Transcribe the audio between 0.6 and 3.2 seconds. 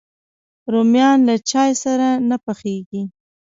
رومیان له چای سره نه پخېږي